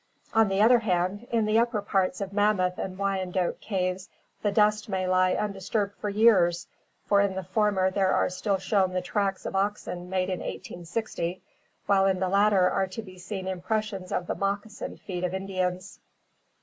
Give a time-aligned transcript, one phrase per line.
[0.33, 4.09] On the other hand, in the upper parts of Mammoth and Wyandotte caves
[4.41, 6.65] the dust may lie undisturbed for years,
[7.05, 11.41] for in the former there are still shown the tracks of oxen made in i860,
[11.85, 15.99] while in the latter are to be seen impressions of the moccasined feet of Indians.